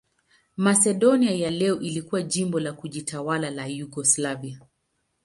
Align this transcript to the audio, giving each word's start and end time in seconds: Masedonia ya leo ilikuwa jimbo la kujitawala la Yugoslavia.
Masedonia 0.57 1.31
ya 1.31 1.51
leo 1.51 1.79
ilikuwa 1.79 2.21
jimbo 2.21 2.59
la 2.59 2.73
kujitawala 2.73 3.49
la 3.51 3.67
Yugoslavia. 3.67 4.61